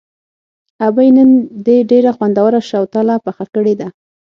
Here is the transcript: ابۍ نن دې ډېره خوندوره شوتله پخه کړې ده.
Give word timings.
ابۍ 0.87 1.09
نن 1.15 1.29
دې 1.65 1.77
ډېره 1.91 2.11
خوندوره 2.17 2.59
شوتله 2.69 3.15
پخه 3.25 3.45
کړې 3.53 3.73
ده. 3.79 3.87